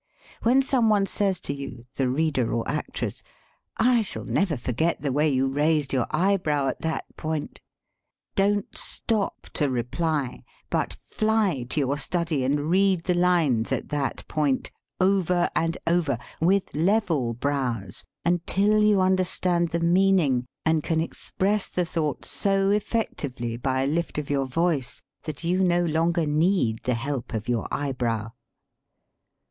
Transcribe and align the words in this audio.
When 0.41 0.63
some 0.63 0.89
one 0.89 1.05
says 1.05 1.39
to 1.41 1.53
you 1.53 1.85
the 1.93 2.09
reader 2.09 2.51
or 2.51 2.67
actress, 2.67 3.21
"I 3.77 4.01
shall 4.01 4.23
never 4.23 4.57
forget 4.57 5.03
the 5.03 5.11
way 5.11 5.29
you 5.29 5.45
raised 5.45 5.93
your 5.93 6.07
eyebrow 6.09 6.69
at 6.69 6.81
that 6.81 7.05
point," 7.17 7.61
don't 8.33 8.75
stop 8.75 9.47
to 9.53 9.69
reply, 9.69 10.43
but 10.71 10.93
fly 11.03 11.67
to 11.69 11.79
your 11.79 11.99
study 11.99 12.43
and 12.43 12.71
read 12.71 13.03
the 13.03 13.13
lines 13.13 13.71
"at 13.71 13.89
that 13.89 14.27
point" 14.27 14.71
over 14.99 15.51
and 15.55 15.77
over, 15.85 16.17
with 16.39 16.73
level 16.73 17.35
brows, 17.35 18.03
until 18.25 18.81
you 18.81 19.01
understand 19.01 19.69
the 19.69 19.79
meaning, 19.79 20.47
and 20.65 20.83
can 20.83 20.99
express 20.99 21.69
the 21.69 21.85
thought 21.85 22.25
so 22.25 22.71
effectively 22.71 23.55
by 23.55 23.83
a 23.83 23.87
lift 23.87 24.17
of 24.17 24.31
your 24.31 24.47
voice 24.47 24.99
that 25.25 25.43
you 25.43 25.63
no 25.63 25.85
longer 25.85 26.25
need 26.25 26.81
the 26.85 26.95
help 26.95 27.35
of 27.35 27.47
your 27.47 27.67
eyebrow. 27.69 28.31